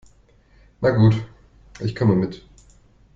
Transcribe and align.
Na 0.81 0.89
gut, 0.89 1.23
ich 1.79 1.93
komme 1.95 2.15
mit. 2.15 2.43